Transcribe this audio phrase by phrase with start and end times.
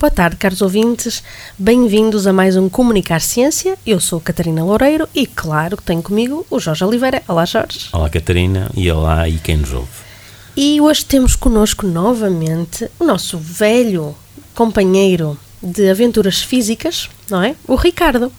[0.00, 1.22] Boa tarde, caros ouvintes.
[1.58, 3.76] Bem-vindos a mais um Comunicar Ciência.
[3.86, 7.22] Eu sou Catarina Loureiro e, claro, que tenho comigo o Jorge Oliveira.
[7.28, 7.88] Olá, Jorge.
[7.92, 9.90] Olá, Catarina, e olá e quem nos ouve.
[10.56, 14.14] E hoje temos connosco novamente o nosso velho
[14.54, 17.54] companheiro de aventuras físicas, não é?
[17.68, 18.32] O Ricardo.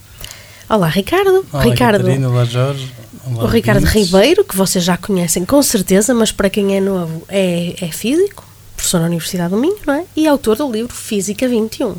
[0.67, 1.45] Olá, Ricardo.
[1.53, 1.99] Olá, Ricardo.
[2.05, 2.91] Catarina, olá, Jorge.
[3.23, 4.11] Olá, O Ricardo ouvintes.
[4.11, 8.43] Ribeiro, que vocês já conhecem com certeza, mas para quem é novo, é, é físico,
[8.81, 10.05] professor na Universidade do Minho, não é?
[10.15, 11.95] E autor do livro Física 21.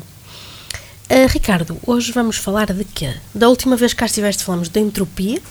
[1.09, 3.13] Ah, Ricardo, hoje vamos falar de quê?
[3.33, 5.41] Da última vez que cá estiveste falamos de entropia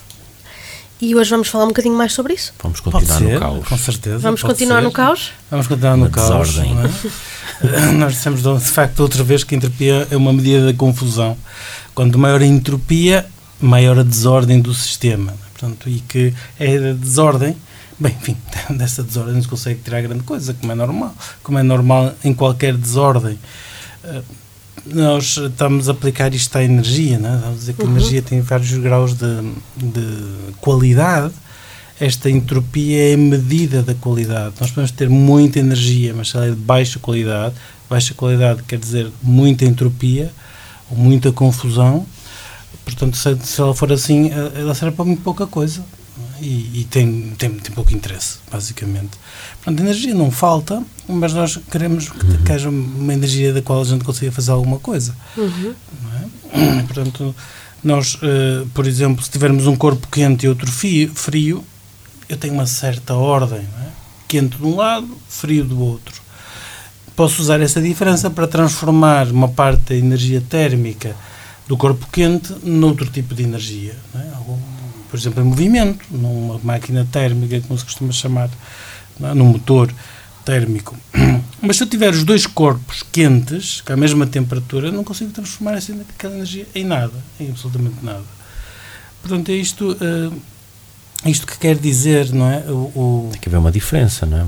[1.00, 2.52] e hoje vamos falar um bocadinho mais sobre isso.
[2.62, 3.68] Vamos Pode continuar ser, no caos.
[3.68, 4.18] com certeza.
[4.18, 4.84] Vamos pode continuar ser.
[4.84, 5.32] no caos?
[5.50, 6.48] Vamos continuar no Na caos.
[6.50, 6.74] desordem.
[6.74, 7.92] não é?
[7.96, 11.36] Nós dissemos de facto outra vez que a entropia é uma medida da confusão.
[11.94, 13.24] Quanto maior a entropia,
[13.58, 15.34] maior a desordem do sistema.
[15.52, 17.56] Portanto, e que é a desordem,
[18.02, 18.36] bem, enfim,
[18.76, 21.14] dessa desordem não se consegue tirar grande coisa, como é normal.
[21.42, 23.38] Como é normal em qualquer desordem.
[24.04, 24.22] Eh,
[24.86, 27.36] Nós estamos a aplicar isto à energia, não é?
[27.38, 31.32] Vamos dizer que a energia tem vários graus de, de qualidade.
[32.00, 34.54] Esta entropia é a medida da qualidade.
[34.60, 37.54] Nós podemos ter muita energia, mas se ela é de baixa qualidade,
[37.88, 40.32] baixa qualidade quer dizer muita entropia
[40.90, 42.04] ou muita confusão.
[42.84, 45.84] Portanto, se, se ela for assim, eh, ela serve para muito pouca coisa?
[46.42, 49.10] E, e tem, tem, tem pouco interesse, basicamente.
[49.62, 53.80] Portanto, a energia não falta, mas nós queremos que, que haja uma energia da qual
[53.80, 55.14] a gente consiga fazer alguma coisa.
[55.36, 55.74] Uhum.
[56.02, 56.82] não é?
[56.88, 57.34] Portanto,
[57.82, 61.64] nós, eh, por exemplo, se tivermos um corpo quente e outro fio- frio,
[62.28, 63.88] eu tenho uma certa ordem, não é?
[64.28, 66.20] quente de um lado, frio do outro.
[67.14, 71.14] Posso usar essa diferença para transformar uma parte da energia térmica
[71.68, 73.94] do corpo quente noutro tipo de energia.
[74.14, 74.34] não é?
[74.34, 74.71] Algum-
[75.12, 78.48] Por exemplo, em movimento, numa máquina térmica, como se costuma chamar,
[79.20, 79.34] não é?
[79.34, 79.92] num motor
[80.42, 80.96] térmico.
[81.60, 85.30] Mas se eu tiver os dois corpos quentes, com a mesma temperatura, eu não consigo
[85.30, 88.24] transformar essa, aquela energia em nada, em absolutamente nada.
[89.20, 92.60] Portanto, é isto, eh, isto que quer dizer, não é?
[92.68, 94.46] O, o- Tem que haver uma diferença, não é?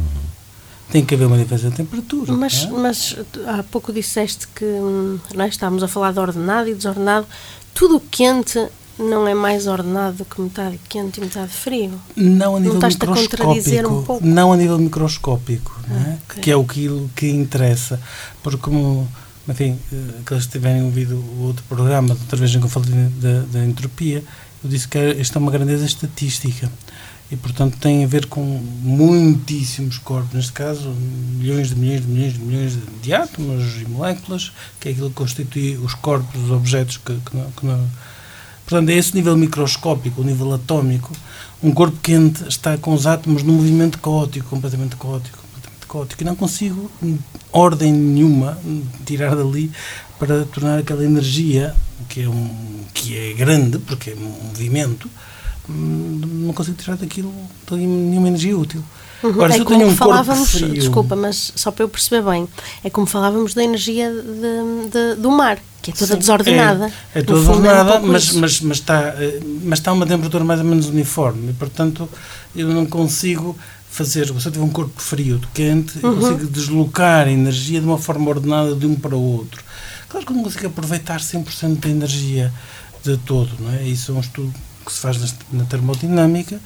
[0.90, 2.32] tem que haver uma diferença de temperatura.
[2.32, 2.68] Mas, é?
[2.70, 3.16] mas
[3.46, 5.48] há pouco disseste que hum, não é?
[5.48, 7.26] estávamos a falar de ordenado e desordenado.
[7.74, 8.66] Tudo quente
[8.98, 11.92] não é mais ordenado do que metade quente e metade frio.
[12.16, 13.94] Não a nível a contradizer microscópico.
[13.94, 14.26] um pouco?
[14.26, 16.00] não a nível microscópico, não é?
[16.10, 16.42] Ah, ok.
[16.42, 18.00] que é aquilo que interessa.
[18.42, 19.08] Porque, como,
[19.48, 22.90] enfim, eh, aqueles que tiverem ouvido o outro programa, outra vez em que eu falei
[23.20, 24.22] da, da entropia,
[24.62, 26.70] eu disse que isto é uma grandeza estatística.
[27.30, 28.42] E, portanto, tem a ver com
[28.82, 30.90] muitíssimos corpos, neste caso,
[31.38, 35.14] milhões de milhões de milhões de milhões de átomos e moléculas, que é aquilo que
[35.16, 37.84] constitui os corpos, os objetos que, que, não- que não,
[38.66, 41.12] Portanto, é esse nível microscópico, o nível atómico.
[41.62, 46.22] Um corpo quente está com os átomos num movimento caótico, completamente caótico, completamente caótico.
[46.22, 46.90] E não consigo
[47.52, 49.70] ordem nenhuma hum, tirar dali
[50.18, 51.74] para tornar aquela energia,
[52.08, 52.50] que é, um,
[52.92, 55.10] que é grande, porque é um movimento,
[55.68, 57.32] hum, não consigo tirar daquilo
[57.70, 58.82] nenhuma energia útil.
[59.22, 60.74] Agora, é se eu como tenho um falávamos, frio...
[60.74, 62.46] desculpa, mas só para eu perceber bem,
[62.82, 66.86] é como falávamos da energia de- de- do mar, que é toda Sim, desordenada.
[67.14, 70.06] É, é toda é desordenada, pouco mas, mas, mas, está, eh, mas está a uma
[70.06, 71.50] temperatura mais ou menos uniforme.
[71.50, 72.08] E, portanto,
[72.56, 73.56] eu não consigo
[73.90, 74.26] fazer.
[74.26, 76.20] Se eu tiver um corpo frio de quente, eu Uhum.
[76.20, 79.62] consigo deslocar a energia de uma forma ordenada de um para o outro.
[80.08, 82.52] Claro que eu não consigo aproveitar 100% da energia
[83.04, 83.50] de todo.
[83.60, 83.82] Não é?
[83.82, 84.52] Isso é um estudo
[84.86, 86.58] que se faz na termodinâmica.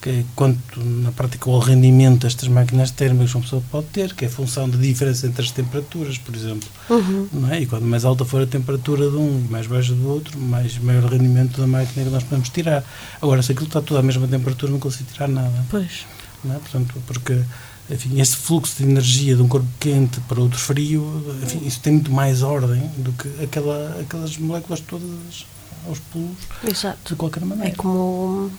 [0.00, 4.24] Que é quanto na prática o rendimento destas máquinas térmicas uma pessoa pode ter, que
[4.24, 7.28] é função da diferença entre as temperaturas, por exemplo Uhum.
[7.32, 7.62] não é?
[7.62, 10.78] E quanto mais alta for a temperatura de um e mais baixa do outro, mais
[10.78, 12.84] maior o rendimento da máquina que nós podemos tirar.
[13.20, 15.64] Agora, se aquilo está tudo à mesma temperatura, não consigo tirar nada.
[15.70, 16.04] Pois.
[16.44, 16.58] Não é?
[16.58, 17.42] Portanto, porque
[17.90, 21.94] enfim, esse fluxo de energia de um corpo quente para outro frio, enfim, isso tem
[21.94, 25.46] muito mais ordem do que aquela, aquelas moléculas todas
[25.88, 26.36] aos pulos,
[26.68, 26.98] Exato.
[27.10, 27.74] de qualquer É maneira.
[27.76, 28.50] como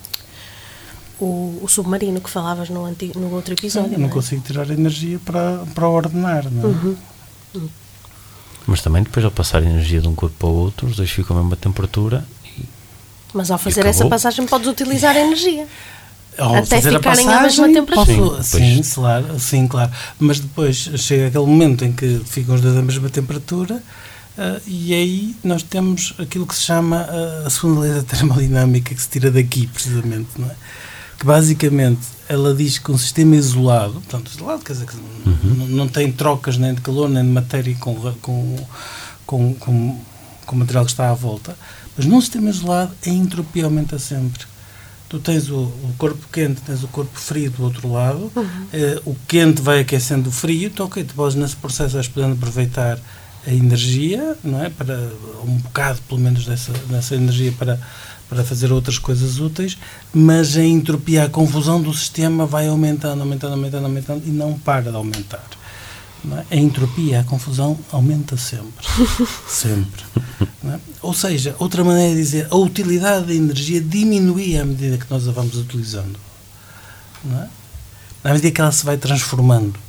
[1.20, 3.94] o, o submarino que falavas no, antigo, no outro episódio.
[3.94, 4.12] Eu não é?
[4.12, 6.50] consigo tirar energia para, para ordenar.
[6.52, 6.66] Não é?
[6.66, 7.70] Uhum.
[8.66, 11.10] Mas também depois ao passar a energia de um corpo para o outro, os dois
[11.10, 12.26] ficam a mesma temperatura
[12.58, 12.64] e
[13.34, 15.68] Mas ao fazer essa passagem podes utilizar a energia.
[16.38, 18.38] Ao Até fazer a ficarem à mesma temperatura.
[18.38, 19.92] posso- Sim, sim, claro, sim, claro.
[20.20, 23.82] Mas depois chega aquele momento em que ficam os dois à mesma temperatura
[24.38, 28.94] Uh, e aí nós temos aquilo que se chama uh, a segunda lei da termodinâmica,
[28.94, 30.56] que se tira daqui, precisamente, não é?
[31.18, 35.68] Que basicamente ela diz que um sistema isolado, portanto, isolado quer dizer que uhum.
[35.70, 38.56] não tem trocas nem de calor nem de matéria com, com,
[39.26, 40.02] com, com,
[40.46, 41.58] com o material que está à volta,
[41.96, 44.46] mas num sistema isolado a entropia aumenta sempre.
[45.10, 48.44] Tu tens o, o corpo quente, tens o corpo frio do outro lado, uhum.
[48.44, 52.34] uh, o quente vai aquecendo o frio, então, ok, tu podes nesse processo vais podendo
[52.34, 53.00] aproveitar
[53.48, 54.70] a energia, não é?
[54.70, 55.10] Para
[55.46, 57.80] um bocado, pelo menos, dessa, dessa energia para,
[58.30, 59.78] para fazer outras coisas úteis,
[60.14, 64.90] mas a entropia, a confusão do sistema vai aumentando, aumentando, aumentando, aumentando e não para
[64.92, 65.44] de aumentar.
[66.52, 66.56] É?
[66.56, 68.86] A entropia, a confusão aumenta sempre.
[69.48, 70.04] sempre.
[70.66, 70.80] É?
[71.02, 75.28] Ou seja, outra maneira de dizer, a utilidade da energia diminui à medida que nós
[75.28, 76.20] a vamos utilizando.
[77.32, 77.48] É?
[78.24, 79.80] À medida que ela se vai transformando.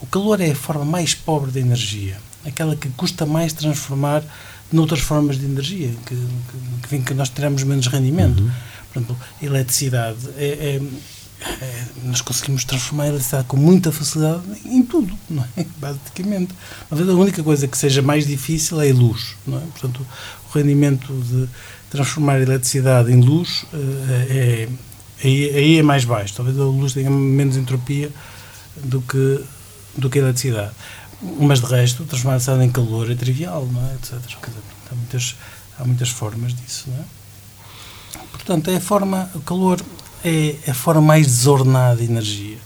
[0.00, 4.22] O calor é a forma mais pobre de energia aquela que custa mais transformar
[4.74, 6.16] noutras formas de energia, que,
[6.88, 8.42] que, que nós teremos menos rendimento.
[8.42, 8.50] Uhum.
[8.92, 10.80] Por exemplo, a eletricidade é, é,
[11.60, 15.64] é, nós conseguimos transformar a eletricidade com muita facilidade em tudo, não é?
[15.78, 16.54] basicamente.
[16.90, 19.34] a única coisa que seja mais difícil é a luz.
[19.46, 19.60] Não é?
[19.60, 20.06] Portanto,
[20.48, 21.48] o rendimento de
[21.90, 24.68] transformar a eletricidade em luz eh, é,
[25.22, 26.34] é, aí é mais baixo.
[26.34, 28.10] Talvez a luz tenha menos entropia
[28.82, 29.40] do que,
[29.96, 30.72] do que a eletricidade.
[31.40, 33.94] Mas de resto, transformar-se em calor é trivial, não é?
[33.94, 34.14] Etc.
[34.90, 35.36] Há muitas,
[35.78, 37.04] há muitas formas disso, não é?
[38.32, 39.80] Portanto, é a forma, o calor
[40.24, 42.58] é a forma mais desordenada de energia.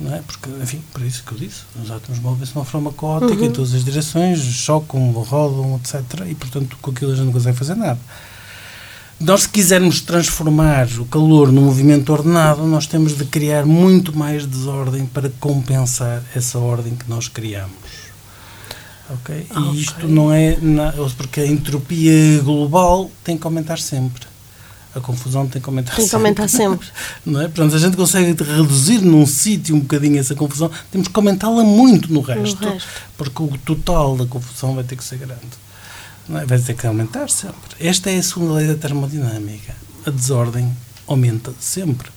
[0.00, 0.22] Não é?
[0.22, 3.44] Porque, enfim, por isso que eu disse, os átomos movem-se de uma forma caótica uhum.
[3.44, 6.02] em todas as direções, chocam, rodam, etc.
[6.28, 7.98] E, portanto, com aquilo a gente não consegue fazer nada.
[9.20, 14.46] Nós, se quisermos transformar o calor num movimento ordenado, nós temos de criar muito mais
[14.46, 17.72] desordem para compensar essa ordem que nós criamos.
[19.10, 19.46] Okay?
[19.50, 19.80] E okay.
[19.80, 20.56] isto não é.
[21.16, 24.28] Porque a entropia global tem que aumentar sempre.
[24.94, 26.10] A confusão tem que aumentar tem sempre.
[26.10, 26.88] que aumentar sempre.
[27.26, 27.48] não é?
[27.48, 32.12] Portanto, a gente consegue reduzir num sítio um bocadinho essa confusão, temos que aumentá-la muito
[32.12, 35.67] no resto, no resto, porque o total da confusão vai ter que ser grande
[36.36, 36.44] é?
[36.44, 37.76] vai ter que aumentar sempre.
[37.80, 39.74] Esta é a segunda lei da termodinâmica.
[40.06, 40.70] A desordem
[41.06, 42.10] aumenta sempre.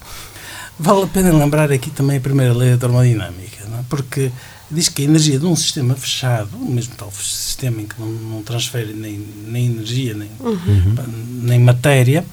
[0.80, 3.84] Vale a pena lembrar aqui também a primeira lei da termodinâmica, é?
[3.90, 4.32] porque
[4.70, 8.44] diz que a energia de um sistema fechado, mesmo tal sistema em que não, não
[8.44, 10.96] transfere nem, nem energia, nem, uhum.
[11.44, 12.26] nem matéria,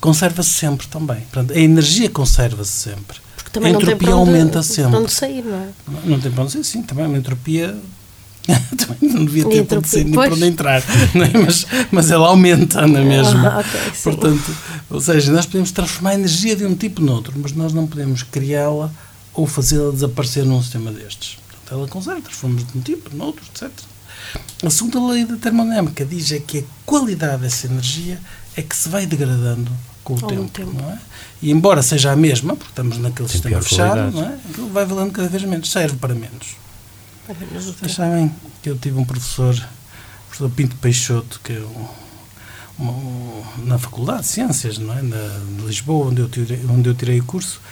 [0.00, 1.20] conserva-se sempre também.
[1.20, 3.18] Portanto, a energia conserva-se sempre.
[3.36, 4.90] Porque também a entropia não tem onde, aumenta sempre.
[4.90, 5.68] Para onde sair, não é?
[5.88, 7.74] Não, não tem para onde sair, sim, também a entropia
[9.00, 11.38] não devia ter acontecido nem para onde entrar, é?
[11.38, 13.48] mas, mas ela aumenta na mesma.
[13.48, 14.56] Ah, okay, Portanto,
[14.90, 18.22] ou seja, nós podemos transformar a energia de um tipo noutro, mas nós não podemos
[18.22, 18.90] criá-la
[19.32, 21.38] ou fazê-la desaparecer num sistema destes.
[21.48, 23.70] Portanto, ela conserva, transformamos de um tipo, noutro, etc.
[24.64, 28.20] A segunda lei da termodinâmica diz é que a qualidade dessa energia
[28.56, 29.70] é que se vai degradando
[30.02, 30.98] com o tempo, tempo, não é?
[31.40, 34.38] E embora seja a mesma, porque estamos naquele Tem sistema fechado, não é?
[34.50, 36.63] Aquilo vai valendo cada vez menos, serve para menos.
[37.26, 38.30] Vocês sabem
[38.62, 41.60] que eu tive um professor, o professor Pinto Peixoto, que é
[42.78, 45.00] um, um, na Faculdade de Ciências, não é?
[45.00, 47.62] Na, de Lisboa, onde eu, tirei, onde eu tirei o curso.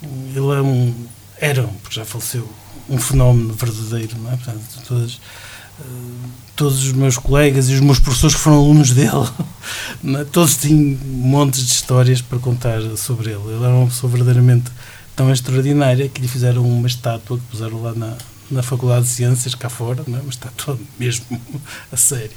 [0.00, 0.94] Ele é um,
[1.38, 2.48] era, porque já faleceu,
[2.88, 4.36] um fenómeno verdadeiro, não é?
[4.36, 9.28] Portanto, uh, todos os meus colegas e os meus professores que foram alunos dele,
[10.20, 10.24] é?
[10.30, 13.42] todos tinham montes de histórias para contar sobre ele.
[13.54, 14.70] Ele era uma pessoa verdadeiramente
[15.16, 18.16] tão extraordinária que lhe fizeram uma estátua que puseram lá na,
[18.50, 20.22] na Faculdade de Ciências, cá fora, não é?
[20.24, 21.40] mas está todo mesmo
[21.92, 22.30] a sério.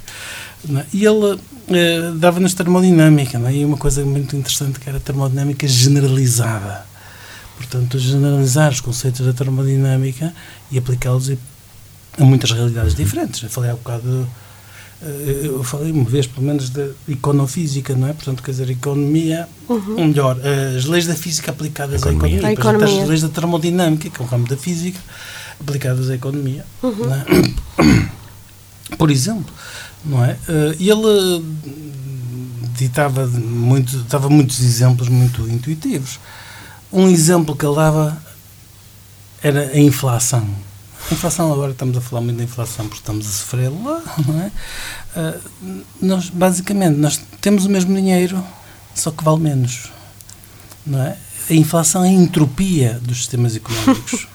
[0.76, 0.84] É?
[0.92, 3.54] E ele eh, dava-nos termodinâmica, não é?
[3.54, 6.86] e uma coisa muito interessante que era a termodinâmica generalizada.
[7.56, 10.34] Portanto, generalizar os conceitos da termodinâmica
[10.70, 11.30] e aplicá-los
[12.18, 13.42] a muitas realidades diferentes.
[13.42, 14.26] Eu falei há bocado,
[15.02, 18.12] eh, eu falei uma vez, pelo menos, da econofísica, não é?
[18.12, 19.96] Portanto, quer dizer, economia, uhum.
[19.98, 20.38] ou melhor,
[20.76, 22.48] as leis da física aplicadas economia.
[22.48, 23.02] à economia, a economia.
[23.02, 24.98] as leis da termodinâmica, que é um ramo da física,
[25.60, 26.64] aplicadas à economia.
[26.82, 27.14] Uhum.
[27.14, 28.96] É?
[28.96, 29.52] Por exemplo,
[30.04, 30.36] não é?
[30.48, 31.44] Eh, ele
[32.76, 36.18] ditava muito, dava muitos exemplos muito intuitivos.
[36.92, 38.16] Um exemplo que ele dava
[39.42, 40.46] era a inflação.
[41.10, 44.40] A inflação, agora estamos a falar muito da inflação porque estamos a sofrer lá, não
[44.40, 44.50] é?
[45.16, 48.42] Uh, nós, basicamente, nós temos o mesmo dinheiro,
[48.94, 49.90] só que vale menos,
[50.86, 51.16] não é?
[51.50, 54.26] A inflação é a entropia dos sistemas económicos.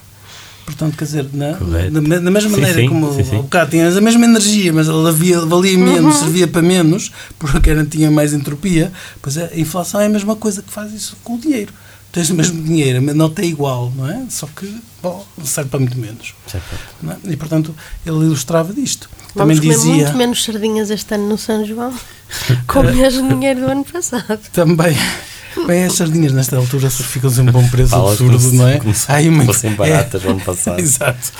[0.70, 1.58] Portanto, quer dizer, na,
[1.90, 3.36] na, na mesma maneira sim, como sim, sim.
[3.38, 6.20] o bocado tinha a mesma energia, mas ela valia, valia menos, uhum.
[6.20, 10.36] servia para menos, porque era, tinha mais entropia, pois é, a inflação é a mesma
[10.36, 11.72] coisa que faz isso com o dinheiro.
[12.12, 14.24] tens o mesmo dinheiro, a nota é igual, não é?
[14.28, 14.72] Só que,
[15.02, 16.34] bom, serve para muito menos.
[16.46, 16.64] Certo.
[17.02, 17.16] não é?
[17.24, 17.74] E, portanto,
[18.06, 19.10] ele ilustrava disto.
[19.34, 20.04] Vamos Também comer dizia...
[20.04, 21.92] muito menos sardinhas este ano no São João,
[22.68, 24.40] com o mesmo dinheiro do ano passado.
[24.52, 24.96] Também.
[25.66, 28.78] Bem, as sardinhas nesta altura ficam sempre a um preço Fala absurdo, se- não é?
[28.78, 30.78] como se Há uma- fossem baratas no ano passado.
[30.80, 31.32] Exato.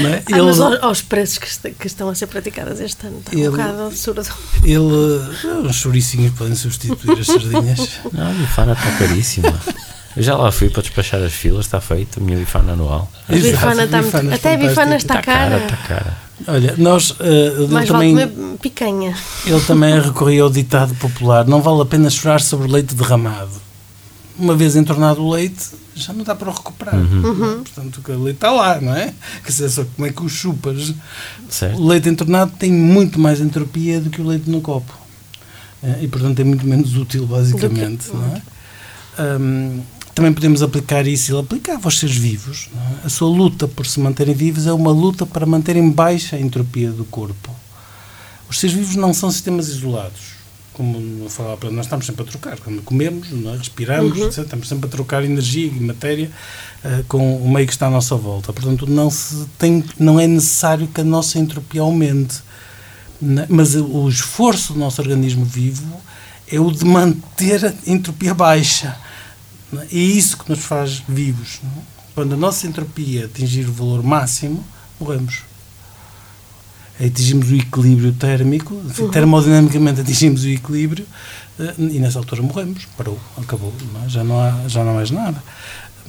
[0.00, 0.22] Não é?
[0.32, 3.32] Ah, mas aos, aos preços que, est- que estão a ser praticadas este ano, está
[3.34, 4.22] um Ele- bocado absurdo.
[4.62, 5.66] ele.
[5.68, 7.90] Os chouricinhos podem substituir as sardinhas.
[8.12, 9.52] Não, a bifana está caríssima.
[10.16, 13.10] Eu já lá fui para despachar as filas, está feito, a minha bifana anual.
[13.28, 15.14] A bifana está muito, até a bifana fantástica.
[15.14, 15.58] está cara.
[15.58, 16.16] Está cara.
[16.48, 17.14] Olha, nós.
[17.20, 18.30] ele, Mais também, comer
[18.60, 19.14] picanha.
[19.46, 23.66] ele também recorria ao ditado popular: não vale a pena chorar sobre leite derramado.
[24.38, 26.94] Uma vez entornado o leite, já não dá para o recuperar.
[26.94, 27.62] Uhum.
[27.64, 29.14] Portanto, o leite está lá, não é?
[29.42, 30.92] Quer dizer, só como é que o chupas?
[31.48, 31.78] Certo?
[31.80, 34.92] O leite entornado tem muito mais entropia do que o leite no copo.
[35.82, 38.08] Eh, E, portanto, é muito menos útil, basicamente.
[38.10, 38.42] Que- não é?
[39.38, 39.80] Hum,
[40.16, 42.70] também podemos aplicar isso, ele aplicava aos seres vivos.
[42.74, 43.06] é?
[43.06, 46.90] A sua luta por se manterem vivos é uma luta para manterem baixa a entropia
[46.90, 47.54] do corpo.
[48.48, 50.36] Os seres vivos não são sistemas isolados.
[50.72, 52.58] Como eu falava, nós estamos sempre a trocar.
[52.60, 53.56] Quando comemos, é?
[53.58, 54.38] respiramos, etc.
[54.38, 56.30] estamos sempre a trocar energia e matéria
[56.82, 58.54] eh, com o meio que está à nossa volta.
[58.54, 62.38] Portanto, não, se tem, não é necessário que a nossa entropia aumente.
[63.20, 63.44] né?
[63.50, 66.00] Mas o esforço do nosso organismo vivo
[66.50, 68.96] é o de manter a entropia baixa.
[69.74, 69.86] É?
[69.90, 71.58] É isso que nos faz vivos.
[71.62, 71.84] não é?
[72.14, 74.64] Quando a nossa entropia atingir o valor máximo,
[74.98, 75.42] morremos.
[76.98, 81.06] Atingimos o equilíbrio térmico, enfim, termodinamicamente atingimos o equilíbrio
[81.60, 82.86] eh, e nessa altura morremos.
[82.96, 83.70] Parou, acabou.
[83.92, 84.08] não é?
[84.08, 85.42] Já, não há, já não há mais nada.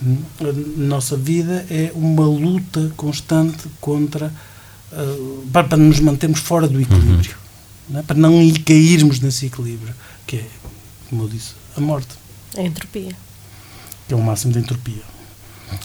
[0.02, 4.32] Hum, A nossa vida é uma luta constante contra.
[4.94, 5.18] eh,
[5.52, 7.36] para, para nos mantermos fora do equilíbrio.
[7.90, 8.04] não é?
[8.04, 9.94] Para não ir cairmos nesse equilíbrio,
[10.26, 10.46] que é,
[11.10, 12.16] como eu disse, a morte
[12.58, 13.12] A entropia.
[14.08, 15.02] Que é o máximo de entropia.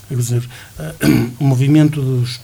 [0.08, 0.48] Quer dizer,
[0.78, 0.94] eh,
[1.40, 2.40] o movimento dos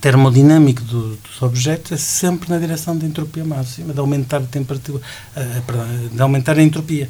[0.00, 5.02] termodinâmico do- dos objetos é sempre na direção da entropia máxima, de aumentar a temperatura,
[5.34, 7.08] eh, perdão, de aumentar a entropia.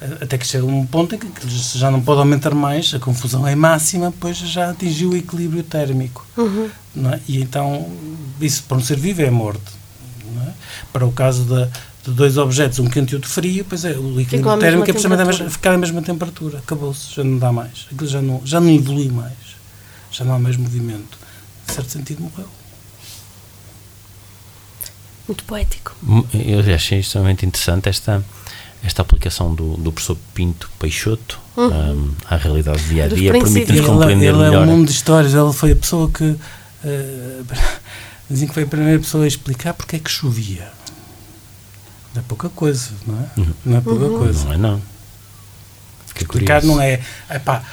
[0.00, 1.28] Eh, Até que chega um ponto em que
[1.78, 6.26] já não pode aumentar mais, a confusão é máxima, pois já atingiu o equilíbrio térmico.
[6.36, 6.68] Uhum.
[6.94, 7.20] não é?
[7.28, 7.88] E então,
[8.40, 9.62] isso para um ser vivo é morte.
[10.34, 10.48] não é?
[10.92, 11.68] Para o caso da-
[12.04, 14.82] de dois objetos, um quente e outro frio, pois é, o à equilíbrio mesma térmico
[14.90, 15.50] é precisamente a mesma- temperatura.
[15.50, 16.58] ficar à mesma temperatura.
[16.58, 17.86] Acabou-se, já não dá mais.
[17.92, 19.32] Aquilo já não, já não evolui mais.
[20.10, 21.18] Já não há mais movimento.
[21.68, 22.48] Em certo sentido, morreu.
[25.26, 25.96] Muito poético.
[26.34, 28.22] Eu achei extremamente interessante esta,
[28.82, 33.78] esta aplicação do, do professor Pinto Peixoto um, à realidade do dia a dia, permite-nos
[33.78, 34.66] Ele, compreender ele é melhor.
[34.68, 35.32] um mundo de histórias.
[35.32, 36.36] Ele foi a pessoa que.
[36.84, 37.40] eh,
[38.28, 40.68] dizem que foi a primeira pessoa a explicar porque é que chovia.
[42.14, 43.40] Não é pouca coisa, não é?
[43.40, 43.54] Uhum.
[43.64, 44.44] Não é pouca coisa.
[44.44, 44.82] Não é não.
[46.06, 46.76] Fiquei Explicar curioso.
[46.78, 47.64] não é, epá,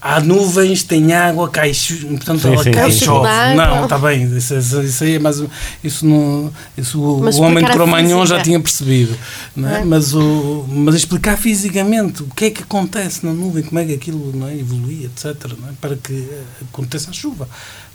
[0.00, 1.72] há nuvens, tem água, cai,
[2.16, 3.04] portanto Sim, ela sim, cai sim.
[3.04, 3.28] chove.
[3.56, 5.48] Não, está bem, isso, isso- isso aí é mais um-
[5.82, 9.18] isso não, isso o, Mas o homem de Cromagnon já tinha percebido,
[9.56, 9.80] não é?
[9.80, 9.84] É.
[9.84, 13.94] Mas, o, mas explicar fisicamente o que é que acontece na nuvem, como é que
[13.94, 15.72] aquilo não é, evolui, etc, não é?
[15.80, 17.48] para que eh, aconteça a chuva,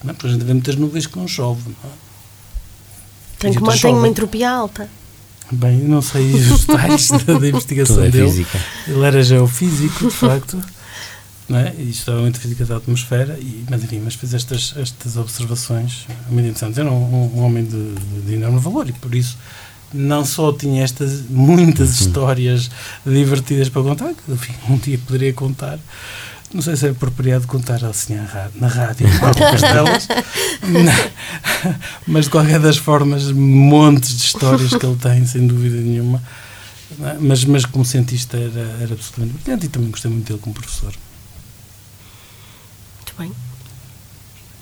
[0.04, 0.14] não é?
[0.14, 1.94] porque a gente vê muitas nuvens que não chove, não é?
[3.40, 4.90] Tem, que, outras tem uma entropia alta.
[5.52, 8.30] Bem, não sei os detalhes da, da investigação é dele.
[8.30, 8.60] física.
[8.88, 10.60] Ele era geofísico, de facto,
[11.48, 11.74] não é?
[11.78, 16.46] e estudava muito física da atmosfera, e, mas enfim, mas fez estas, estas observações muito
[16.48, 16.78] interessantes.
[16.78, 17.96] Era um, um homem de,
[18.26, 19.38] de enorme valor e por isso
[19.94, 22.72] não só tinha estas muitas histórias
[23.06, 25.78] divertidas para contar, que enfim, um dia poderia contar.
[26.54, 28.14] Não sei se é apropriado contar assim
[28.56, 30.08] na rádio, algumas delas,
[30.62, 31.10] na-
[32.06, 36.22] mas de qualquer das formas, montes de histórias que ele tem, sem dúvida nenhuma.
[37.02, 37.18] é?
[37.20, 40.94] Mas, mas como cientista era, era absolutamente brilhante e também gostei muito dele como professor.
[42.98, 43.32] Muito bem.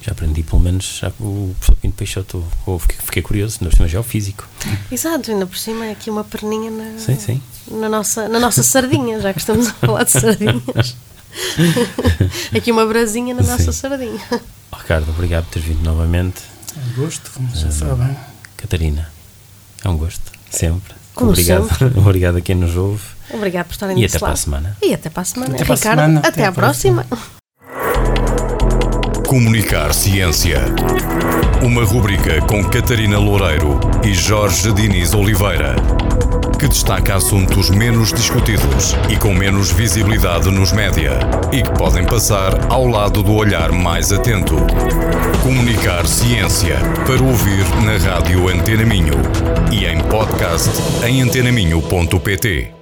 [0.02, 2.44] Já aprendi pelo menos já o professor Pinto Peixoto.
[2.66, 4.48] ou fiquei, fiquei curioso, ainda por cima geofísico.
[4.92, 7.42] Exato, ainda por cima é aqui uma perninha na, Sim, sim.
[7.70, 10.96] na, nossa, na nossa sardinha, já que estamos a falar de sardinhas.
[12.56, 13.72] aqui uma brasinha na nossa Sim.
[13.72, 14.20] sardinha.
[14.72, 16.42] Oh, Ricardo, obrigado por teres vindo novamente.
[16.76, 18.16] É um gosto, já sabem.
[18.58, 19.10] Catarina,
[19.84, 20.94] é um gosto, sempre.
[21.14, 24.38] Como obrigado, obrigado a quem nos ouve Obrigado por estarem e até para a lado.
[24.38, 24.78] semana.
[24.82, 25.54] E até para a semana.
[25.56, 26.20] Até Ricardo, semana.
[26.20, 27.04] até, Até à à próxima.
[27.06, 27.42] próxima.
[29.28, 30.60] Comunicar Ciência.
[31.64, 35.76] Uma rubrica com Catarina Loureiro e Jorge Diniz Oliveira,
[36.62, 41.18] que destaca assuntos menos discutidos e com menos visibilidade nos média
[41.52, 44.58] e que podem passar ao lado do olhar mais atento.
[45.42, 46.78] Comunicar Ciência
[47.08, 49.16] para ouvir na rádio Antena Minho
[49.72, 50.70] e em podcast
[51.04, 52.74] em antenaminho.pt.